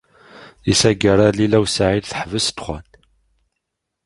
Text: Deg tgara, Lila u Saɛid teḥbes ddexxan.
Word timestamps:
Deg 0.65 0.75
tgara, 0.81 1.27
Lila 1.31 1.57
u 1.63 1.67
Saɛid 1.69 2.05
teḥbes 2.07 2.45
ddexxan. 2.49 2.85